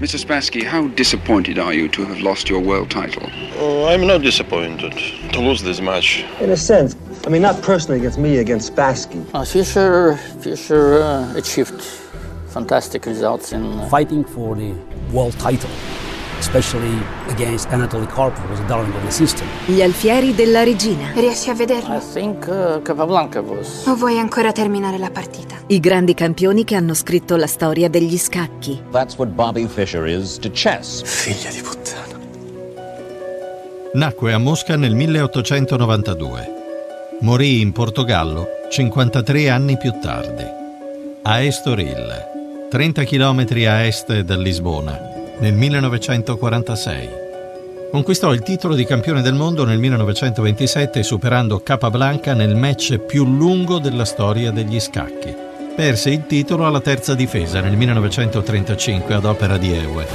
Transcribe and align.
Mr. 0.00 0.18
Spassky, 0.18 0.62
how 0.62 0.88
disappointed 0.88 1.58
are 1.58 1.74
you 1.74 1.86
to 1.86 2.06
have 2.06 2.20
lost 2.20 2.48
your 2.48 2.58
world 2.58 2.90
title? 2.90 3.28
Oh, 3.56 3.84
I'm 3.86 4.06
not 4.06 4.22
disappointed 4.22 4.92
to 5.34 5.40
lose 5.40 5.62
this 5.62 5.82
match. 5.82 6.24
In 6.40 6.48
a 6.48 6.56
sense. 6.56 6.96
I 7.26 7.28
mean, 7.28 7.42
not 7.42 7.60
personally 7.60 7.98
against 7.98 8.18
me, 8.18 8.38
against 8.38 8.74
Spassky. 8.74 9.22
Uh, 9.34 9.44
Fischer, 9.44 10.16
Fischer 10.40 11.02
uh, 11.02 11.36
achieved 11.36 11.82
fantastic 12.48 13.04
results 13.04 13.52
in... 13.52 13.62
Uh... 13.62 13.88
Fighting 13.90 14.24
for 14.24 14.56
the 14.56 14.72
world 15.12 15.38
title 15.38 15.70
especially 16.40 16.98
against 17.28 17.68
Anatoly 17.68 18.06
Karpov, 18.06 18.48
was 18.48 18.58
a 18.58 18.66
darling 18.66 18.92
of 18.94 19.04
the 19.04 19.10
system. 19.10 19.46
Gli 19.66 19.82
alfieri 19.82 20.34
della 20.34 20.64
regina. 20.64 21.12
Riesci 21.14 21.50
a 21.50 21.54
vederlo? 21.54 21.94
I 21.94 22.00
think 22.00 22.46
uh, 22.48 22.82
Capablanca 22.82 23.40
was. 23.40 23.86
O 23.86 23.94
vuoi 23.94 24.18
ancora 24.18 24.50
terminare 24.50 24.98
la 24.98 25.10
partita? 25.10 25.56
I 25.66 25.78
grandi 25.78 26.14
campioni 26.14 26.64
che 26.64 26.74
hanno 26.74 26.94
scritto 26.94 27.36
la 27.36 27.46
storia 27.46 27.88
degli 27.88 28.16
scacchi. 28.16 28.82
That's 28.90 29.16
what 29.16 29.28
Bobby 29.28 29.66
Fischer 29.68 30.06
is 30.06 30.38
to 30.38 30.50
chess. 30.50 31.02
Figlia 31.04 31.50
di 31.50 31.60
puttana. 31.60 32.18
Nacque 33.92 34.32
a 34.32 34.38
Mosca 34.38 34.76
nel 34.76 34.94
1892. 34.94 36.58
Morì 37.20 37.60
in 37.60 37.72
Portogallo 37.72 38.46
53 38.70 39.50
anni 39.50 39.76
più 39.76 39.92
tardi, 40.00 40.44
a 41.22 41.40
Estoril, 41.40 42.68
30 42.70 43.04
km 43.04 43.46
a 43.66 43.84
est 43.84 44.20
da 44.20 44.36
Lisbona 44.36 45.19
nel 45.40 45.54
1946. 45.54 47.08
Conquistò 47.90 48.32
il 48.32 48.42
titolo 48.42 48.74
di 48.74 48.84
campione 48.84 49.20
del 49.20 49.34
mondo 49.34 49.64
nel 49.64 49.78
1927 49.78 51.02
superando 51.02 51.60
Capablanca 51.60 52.34
nel 52.34 52.54
match 52.54 52.98
più 52.98 53.24
lungo 53.24 53.78
della 53.78 54.04
storia 54.04 54.52
degli 54.52 54.78
scacchi. 54.78 55.34
Perse 55.74 56.10
il 56.10 56.26
titolo 56.26 56.66
alla 56.66 56.80
terza 56.80 57.14
difesa 57.14 57.60
nel 57.60 57.76
1935 57.76 59.14
ad 59.14 59.24
opera 59.24 59.56
di 59.56 59.72
Ewe. 59.72 60.06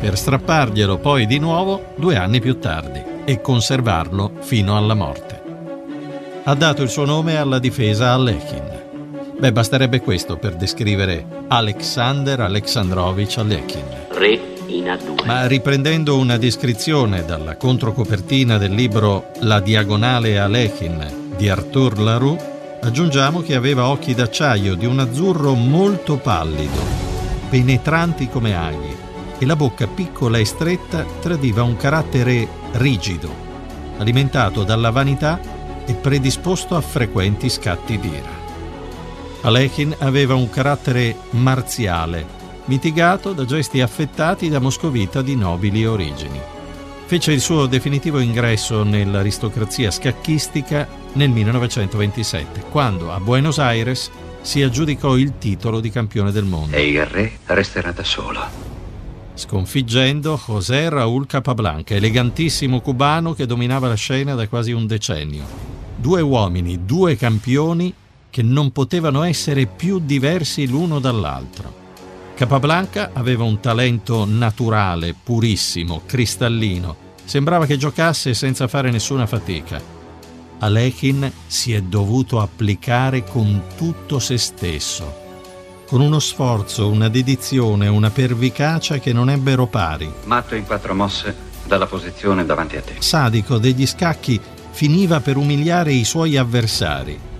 Per 0.00 0.16
strapparglielo 0.16 0.98
poi 0.98 1.26
di 1.26 1.38
nuovo 1.38 1.92
due 1.96 2.16
anni 2.16 2.40
più 2.40 2.58
tardi 2.58 3.02
e 3.24 3.40
conservarlo 3.40 4.32
fino 4.40 4.76
alla 4.76 4.94
morte. 4.94 5.42
Ha 6.44 6.54
dato 6.54 6.82
il 6.82 6.88
suo 6.88 7.04
nome 7.04 7.36
alla 7.36 7.58
difesa 7.58 8.12
Alekhine. 8.12 8.75
Beh, 9.38 9.52
basterebbe 9.52 10.00
questo 10.00 10.38
per 10.38 10.56
descrivere 10.56 11.26
Alexander 11.48 12.40
Alexandrovich 12.40 13.36
Alekhine. 13.36 14.06
Re 14.12 14.40
in 14.64 14.84
A2. 14.84 15.26
Ma 15.26 15.46
riprendendo 15.46 16.16
una 16.16 16.38
descrizione 16.38 17.22
dalla 17.22 17.56
controcopertina 17.56 18.56
del 18.56 18.72
libro 18.72 19.32
La 19.40 19.60
diagonale 19.60 20.38
Alekhine 20.38 21.34
di 21.36 21.50
Arthur 21.50 21.98
Laroux, 21.98 22.42
aggiungiamo 22.80 23.42
che 23.42 23.54
aveva 23.54 23.88
occhi 23.88 24.14
d'acciaio 24.14 24.74
di 24.74 24.86
un 24.86 25.00
azzurro 25.00 25.52
molto 25.52 26.16
pallido, 26.16 26.80
penetranti 27.50 28.30
come 28.30 28.56
aghi, 28.56 28.96
e 29.38 29.44
la 29.44 29.54
bocca 29.54 29.86
piccola 29.86 30.38
e 30.38 30.46
stretta 30.46 31.04
tradiva 31.20 31.62
un 31.62 31.76
carattere 31.76 32.48
rigido, 32.72 33.30
alimentato 33.98 34.64
dalla 34.64 34.90
vanità 34.90 35.38
e 35.84 35.92
predisposto 35.92 36.74
a 36.74 36.80
frequenti 36.80 37.50
scatti 37.50 37.98
d'ira. 37.98 38.45
Alekin 39.46 39.94
aveva 40.00 40.34
un 40.34 40.50
carattere 40.50 41.14
marziale, 41.30 42.26
mitigato 42.64 43.32
da 43.32 43.44
gesti 43.44 43.80
affettati 43.80 44.48
da 44.48 44.58
moscovita 44.58 45.22
di 45.22 45.36
nobili 45.36 45.86
origini. 45.86 46.40
Fece 47.04 47.30
il 47.30 47.40
suo 47.40 47.66
definitivo 47.66 48.18
ingresso 48.18 48.82
nell'aristocrazia 48.82 49.92
scacchistica 49.92 50.88
nel 51.12 51.30
1927, 51.30 52.64
quando 52.72 53.12
a 53.12 53.20
Buenos 53.20 53.60
Aires 53.60 54.10
si 54.40 54.62
aggiudicò 54.62 55.16
il 55.16 55.38
titolo 55.38 55.78
di 55.78 55.90
campione 55.90 56.32
del 56.32 56.44
mondo. 56.44 56.74
E 56.74 56.88
il 56.88 57.06
re 57.06 57.38
resterà 57.44 57.92
da 57.92 58.02
solo. 58.02 58.40
Sconfiggendo 59.34 60.42
José 60.44 60.88
Raúl 60.88 61.24
Capablanca, 61.28 61.94
elegantissimo 61.94 62.80
cubano 62.80 63.32
che 63.32 63.46
dominava 63.46 63.86
la 63.86 63.94
scena 63.94 64.34
da 64.34 64.48
quasi 64.48 64.72
un 64.72 64.88
decennio. 64.88 65.44
Due 65.94 66.20
uomini, 66.20 66.84
due 66.84 67.14
campioni 67.14 67.94
che 68.36 68.42
non 68.42 68.70
potevano 68.70 69.22
essere 69.22 69.64
più 69.64 69.98
diversi 69.98 70.66
l'uno 70.66 70.98
dall'altro. 70.98 71.72
Capablanca 72.34 73.12
aveva 73.14 73.44
un 73.44 73.60
talento 73.60 74.26
naturale, 74.26 75.14
purissimo, 75.14 76.02
cristallino. 76.04 77.14
Sembrava 77.24 77.64
che 77.64 77.78
giocasse 77.78 78.34
senza 78.34 78.68
fare 78.68 78.90
nessuna 78.90 79.24
fatica. 79.24 79.80
Alekin 80.58 81.32
si 81.46 81.72
è 81.72 81.80
dovuto 81.80 82.38
applicare 82.38 83.24
con 83.24 83.62
tutto 83.74 84.18
se 84.18 84.36
stesso, 84.36 85.14
con 85.86 86.02
uno 86.02 86.18
sforzo, 86.18 86.90
una 86.90 87.08
dedizione, 87.08 87.88
una 87.88 88.10
pervicacia 88.10 88.98
che 88.98 89.14
non 89.14 89.30
ebbero 89.30 89.66
pari. 89.66 90.12
Matto 90.24 90.54
in 90.54 90.66
quattro 90.66 90.94
mosse 90.94 91.34
dalla 91.64 91.86
posizione 91.86 92.44
davanti 92.44 92.76
a 92.76 92.82
te. 92.82 92.96
Sadico 92.98 93.56
degli 93.56 93.86
scacchi 93.86 94.38
finiva 94.72 95.20
per 95.20 95.38
umiliare 95.38 95.94
i 95.94 96.04
suoi 96.04 96.36
avversari 96.36 97.34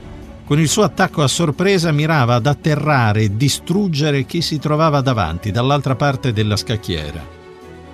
con 0.46 0.60
il 0.60 0.68
suo 0.68 0.84
attacco 0.84 1.24
a 1.24 1.28
sorpresa 1.28 1.90
mirava 1.90 2.36
ad 2.36 2.46
atterrare 2.46 3.22
e 3.22 3.36
distruggere 3.36 4.24
chi 4.24 4.40
si 4.40 4.60
trovava 4.60 5.00
davanti, 5.00 5.50
dall'altra 5.50 5.96
parte 5.96 6.32
della 6.32 6.56
scacchiera. 6.56 7.20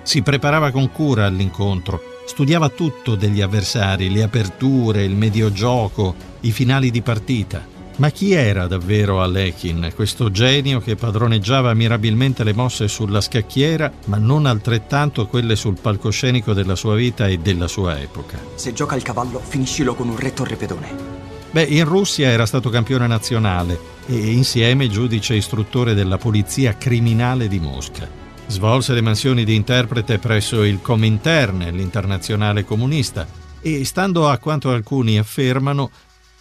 Si 0.03 0.21
preparava 0.21 0.69
con 0.69 0.91
cura 0.91 1.25
all'incontro, 1.25 1.99
studiava 2.27 2.69
tutto 2.69 3.15
degli 3.15 3.41
avversari, 3.41 4.11
le 4.11 4.21
aperture, 4.21 5.03
il 5.03 5.15
mediogioco, 5.15 6.13
i 6.41 6.51
finali 6.51 6.91
di 6.91 7.01
partita. 7.01 7.65
Ma 7.95 8.11
chi 8.11 8.33
era 8.33 8.67
davvero 8.67 9.23
Alekin, 9.23 9.91
questo 9.95 10.29
genio 10.29 10.79
che 10.79 10.95
padroneggiava 10.95 11.73
mirabilmente 11.73 12.43
le 12.43 12.53
mosse 12.53 12.87
sulla 12.87 13.21
scacchiera, 13.21 13.91
ma 14.05 14.17
non 14.17 14.45
altrettanto 14.45 15.25
quelle 15.25 15.55
sul 15.55 15.79
palcoscenico 15.81 16.53
della 16.53 16.75
sua 16.75 16.93
vita 16.93 17.27
e 17.27 17.39
della 17.39 17.67
sua 17.67 17.99
epoca? 17.99 18.37
Se 18.55 18.73
gioca 18.73 18.95
il 18.95 19.01
cavallo, 19.01 19.39
finiscilo 19.39 19.95
con 19.95 20.07
un 20.09 20.17
re 20.17 20.33
torrepedone. 20.33 21.12
Beh, 21.53 21.65
in 21.65 21.85
Russia 21.85 22.29
era 22.29 22.47
stato 22.47 22.71
campione 22.71 23.05
nazionale 23.05 23.79
e 24.07 24.31
insieme 24.31 24.89
giudice 24.89 25.35
istruttore 25.35 25.93
della 25.93 26.17
polizia 26.17 26.75
criminale 26.75 27.47
di 27.47 27.59
Mosca. 27.59 28.09
Svolse 28.47 28.93
le 28.93 29.01
mansioni 29.01 29.43
di 29.43 29.53
interprete 29.53 30.17
presso 30.17 30.63
il 30.63 30.81
Comintern, 30.81 31.59
l'internazionale 31.71 32.65
comunista, 32.65 33.27
e 33.61 33.85
stando 33.85 34.27
a 34.29 34.39
quanto 34.39 34.71
alcuni 34.71 35.19
affermano, 35.19 35.91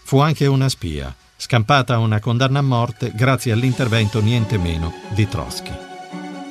fu 0.03 0.17
anche 0.17 0.47
una 0.47 0.71
spia, 0.71 1.15
scampata 1.37 1.93
a 1.93 1.99
una 1.99 2.19
condanna 2.19 2.61
a 2.61 2.63
morte 2.63 3.13
grazie 3.15 3.53
all'intervento 3.53 4.23
niente 4.23 4.57
meno 4.57 4.95
di 5.11 5.29
Trotsky. 5.29 5.77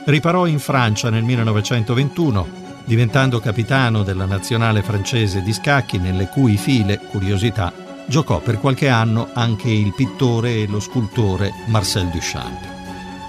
Riparò 0.05 0.45
in 0.45 0.59
Francia 0.59 1.09
nel 1.09 1.23
1921, 1.23 2.47
diventando 2.85 3.39
capitano 3.39 4.03
della 4.03 4.25
nazionale 4.25 4.83
francese 4.83 5.41
di 5.41 5.51
scacchi 5.51 5.97
nelle 5.97 6.27
cui 6.27 6.57
file, 6.57 6.99
curiosità, 7.09 7.89
giocò 8.11 8.41
per 8.41 8.59
qualche 8.59 8.89
anno 8.89 9.29
anche 9.33 9.69
il 9.69 9.93
pittore 9.93 10.55
e 10.55 10.67
lo 10.67 10.81
scultore 10.81 11.53
Marcel 11.67 12.09
Duchamp. 12.09 12.59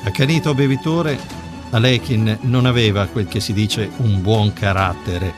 Accanito 0.02 0.54
bevitore, 0.54 1.16
Alekin 1.70 2.38
non 2.40 2.66
aveva 2.66 3.06
quel 3.06 3.28
che 3.28 3.38
si 3.38 3.52
dice 3.52 3.88
un 3.98 4.20
buon 4.20 4.52
carattere. 4.52 5.32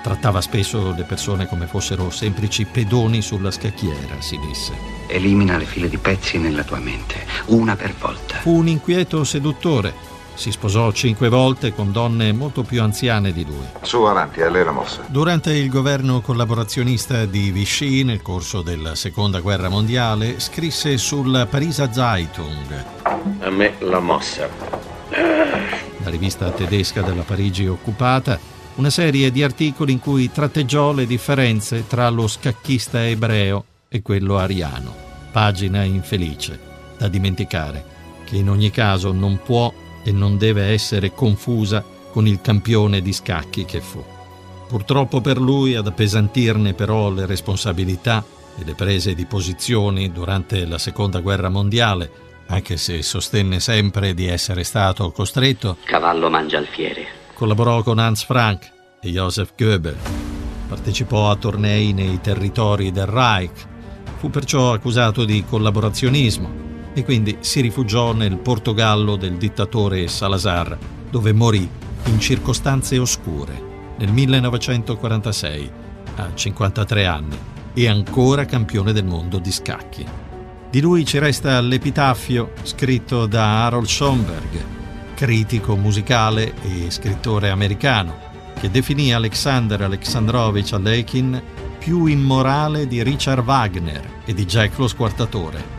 Trattava 0.00 0.40
spesso 0.40 0.94
le 0.96 1.02
persone 1.02 1.48
come 1.48 1.66
fossero 1.66 2.08
semplici 2.10 2.66
pedoni 2.66 3.20
sulla 3.20 3.50
scacchiera, 3.50 4.20
si 4.20 4.38
disse. 4.46 4.72
Elimina 5.08 5.56
le 5.56 5.64
file 5.64 5.88
di 5.88 5.98
pezzi 5.98 6.38
nella 6.38 6.62
tua 6.62 6.78
mente, 6.78 7.26
una 7.46 7.74
per 7.74 7.92
volta. 7.98 8.36
Fu 8.36 8.58
un 8.58 8.68
inquieto 8.68 9.24
seduttore 9.24 10.17
si 10.38 10.52
sposò 10.52 10.92
cinque 10.92 11.28
volte 11.28 11.74
con 11.74 11.90
donne 11.90 12.32
molto 12.32 12.62
più 12.62 12.80
anziane 12.80 13.32
di 13.32 13.44
lui. 13.44 13.66
Su 13.82 14.02
avanti, 14.02 14.40
a 14.40 14.48
lei 14.48 14.64
la 14.64 14.70
mossa. 14.70 15.02
Durante 15.08 15.52
il 15.52 15.68
governo 15.68 16.20
collaborazionista 16.20 17.24
di 17.24 17.50
Vichy, 17.50 18.04
nel 18.04 18.22
corso 18.22 18.62
della 18.62 18.94
Seconda 18.94 19.40
Guerra 19.40 19.68
Mondiale, 19.68 20.38
scrisse 20.38 20.96
sul 20.96 21.48
Parisa 21.50 21.92
Zeitung. 21.92 22.84
A 23.40 23.50
me 23.50 23.74
la 23.80 23.98
mossa. 23.98 24.48
La 25.10 26.08
rivista 26.08 26.50
tedesca 26.50 27.02
della 27.02 27.22
Parigi 27.22 27.66
occupata, 27.66 28.38
una 28.76 28.90
serie 28.90 29.32
di 29.32 29.42
articoli 29.42 29.90
in 29.90 29.98
cui 29.98 30.30
tratteggiò 30.30 30.92
le 30.92 31.06
differenze 31.06 31.88
tra 31.88 32.08
lo 32.10 32.28
scacchista 32.28 33.04
ebreo 33.04 33.64
e 33.88 34.02
quello 34.02 34.38
ariano. 34.38 34.94
Pagina 35.32 35.82
infelice, 35.82 36.60
da 36.96 37.08
dimenticare, 37.08 37.84
che 38.24 38.36
in 38.36 38.48
ogni 38.48 38.70
caso 38.70 39.10
non 39.10 39.40
può 39.42 39.72
e 40.02 40.12
non 40.12 40.38
deve 40.38 40.64
essere 40.66 41.12
confusa 41.12 41.84
con 42.10 42.26
il 42.26 42.40
campione 42.40 43.00
di 43.00 43.12
scacchi 43.12 43.64
che 43.64 43.80
fu. 43.80 44.02
Purtroppo 44.66 45.20
per 45.20 45.38
lui 45.38 45.74
ad 45.74 45.86
appesantirne 45.86 46.74
però 46.74 47.10
le 47.10 47.26
responsabilità 47.26 48.24
e 48.58 48.64
le 48.64 48.74
prese 48.74 49.14
di 49.14 49.24
posizioni 49.24 50.10
durante 50.12 50.66
la 50.66 50.78
Seconda 50.78 51.20
Guerra 51.20 51.48
Mondiale, 51.48 52.10
anche 52.48 52.76
se 52.76 53.02
sostenne 53.02 53.60
sempre 53.60 54.14
di 54.14 54.26
essere 54.26 54.64
stato 54.64 55.10
costretto. 55.10 55.78
Cavallo 55.84 56.28
mangia 56.28 56.58
alfiere. 56.58 57.06
Collaborò 57.34 57.82
con 57.82 57.98
Hans 57.98 58.24
Frank 58.24 58.70
e 59.00 59.10
Joseph 59.10 59.52
Goebbels. 59.56 59.96
Partecipò 60.68 61.30
a 61.30 61.36
tornei 61.36 61.92
nei 61.92 62.20
territori 62.20 62.90
del 62.90 63.06
Reich. 63.06 63.66
Fu 64.18 64.28
perciò 64.28 64.72
accusato 64.72 65.24
di 65.24 65.44
collaborazionismo 65.48 66.67
e 66.98 67.04
quindi 67.04 67.36
si 67.40 67.60
rifugiò 67.60 68.12
nel 68.12 68.38
Portogallo 68.38 69.14
del 69.14 69.36
dittatore 69.36 70.08
Salazar, 70.08 70.76
dove 71.08 71.32
morì 71.32 71.68
in 72.06 72.18
circostanze 72.18 72.98
oscure 72.98 73.66
nel 73.98 74.12
1946, 74.12 75.70
a 76.16 76.34
53 76.34 77.06
anni, 77.06 77.38
e 77.72 77.88
ancora 77.88 78.44
campione 78.46 78.92
del 78.92 79.04
mondo 79.04 79.38
di 79.38 79.52
scacchi. 79.52 80.04
Di 80.70 80.80
lui 80.80 81.04
ci 81.04 81.18
resta 81.18 81.60
l'epitaffio 81.60 82.52
scritto 82.62 83.26
da 83.26 83.66
Harold 83.66 83.86
Schoenberg, 83.86 84.64
critico 85.14 85.76
musicale 85.76 86.52
e 86.62 86.90
scrittore 86.90 87.50
americano, 87.50 88.26
che 88.58 88.70
definì 88.70 89.12
Alexander 89.12 89.82
Alexandrovich 89.82 90.72
Alekin 90.72 91.40
più 91.78 92.06
immorale 92.06 92.88
di 92.88 93.04
Richard 93.04 93.46
Wagner 93.46 94.22
e 94.24 94.34
di 94.34 94.44
Jack 94.44 94.78
lo 94.78 94.88
Squartatore. 94.88 95.77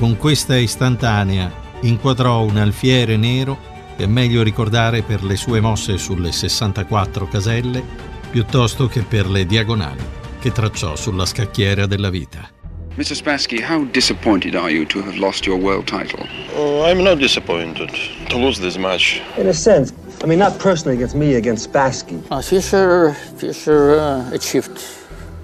Con 0.00 0.16
questa 0.16 0.56
istantanea 0.56 1.52
inquadrò 1.82 2.40
un 2.40 2.56
alfiere 2.56 3.18
nero 3.18 3.58
che 3.98 4.04
è 4.04 4.06
meglio 4.06 4.42
ricordare 4.42 5.02
per 5.02 5.22
le 5.22 5.36
sue 5.36 5.60
mosse 5.60 5.98
sulle 5.98 6.32
64 6.32 7.28
caselle 7.28 7.84
piuttosto 8.30 8.86
che 8.86 9.02
per 9.02 9.28
le 9.28 9.44
diagonali 9.44 10.02
che 10.40 10.52
tracciò 10.52 10.96
sulla 10.96 11.26
scacchiera 11.26 11.84
della 11.84 12.08
vita. 12.08 12.48
Mr. 12.96 13.14
Spassky, 13.14 13.62
how 13.62 13.84
disappointed 13.90 14.54
are 14.54 14.72
you 14.72 14.86
to 14.86 15.00
have 15.00 15.18
lost 15.18 15.44
your 15.44 15.60
world 15.60 15.84
title? 15.84 16.26
Oh, 16.56 16.90
I'm 16.90 17.02
not 17.02 17.18
disappointed 17.18 17.90
to 18.30 18.38
lose 18.38 18.58
this 18.58 18.78
match. 18.78 19.20
In 19.36 19.48
a 19.48 19.52
sense, 19.52 19.92
I 20.24 20.26
mean, 20.26 20.38
not 20.38 20.58
personally 20.58 20.96
against 20.96 21.14
me, 21.14 21.34
against 21.34 21.70
Spassky. 21.70 22.22
Uh, 22.30 22.40
Fischer, 22.40 23.12
Fischer 23.36 24.00
uh, 24.00 24.30
achieved 24.32 24.78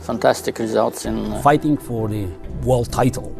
fantastic 0.00 0.58
results 0.58 1.04
in 1.04 1.30
uh, 1.30 1.42
Fighting 1.42 1.76
for 1.76 2.08
the 2.08 2.26
world 2.64 2.90
title, 2.90 3.34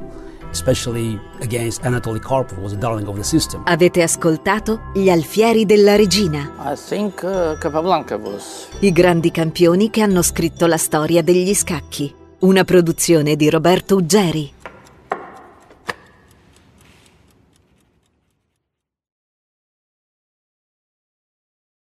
Avete 3.64 4.03
ascoltato 4.03 4.91
Gli 4.94 5.11
alfieri 5.11 5.64
della 5.67 5.97
regina, 5.97 6.53
I 6.58 6.75
think 6.76 7.23
uh, 7.23 7.58
Capablanca 7.58 8.17
was 8.17 8.69
i 8.81 8.93
grandi 8.93 9.31
campioni 9.31 9.91
che 9.91 10.03
hanno 10.03 10.23
scritto 10.23 10.67
la 10.67 10.76
storia 10.76 11.23
degli 11.23 11.55
scacchi. 11.55 12.14
Una 12.41 12.64
produzione 12.64 13.37
di 13.37 13.49
Roberto 13.49 13.97
Uggeri. 13.97 14.53